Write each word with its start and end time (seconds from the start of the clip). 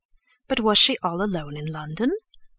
"But 0.47 0.59
was 0.61 0.79
she 0.79 0.97
all 1.03 1.21
alone 1.21 1.55
in 1.55 1.67
London?" 1.67 2.09